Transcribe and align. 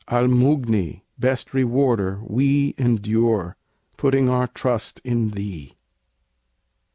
Al 0.07 0.25
Mughni! 0.27 1.03
best 1.19 1.53
Rewarder! 1.53 2.21
we 2.23 2.73
Endure; 2.79 3.55
putting 3.97 4.29
our 4.29 4.47
trust 4.47 4.99
in 5.03 5.29
Thee. 5.29 5.75